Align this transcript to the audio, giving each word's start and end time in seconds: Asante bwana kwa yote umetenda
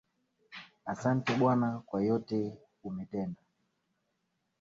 Asante 0.93 1.29
bwana 1.39 1.69
kwa 1.87 1.99
yote 2.07 2.37
umetenda 2.83 3.41